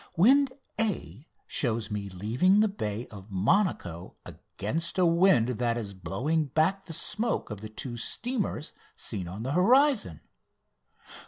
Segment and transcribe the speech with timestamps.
[0.17, 6.45] "Wind A" shows me leaving the bay of Monaco against a wind that is blowing
[6.45, 10.21] back the smoke of the two steamers seen on the horizon.